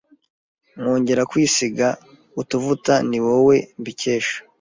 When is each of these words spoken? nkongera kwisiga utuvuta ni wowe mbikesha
nkongera 0.79 1.21
kwisiga 1.31 1.87
utuvuta 2.41 2.93
ni 3.09 3.19
wowe 3.25 3.55
mbikesha 3.79 4.37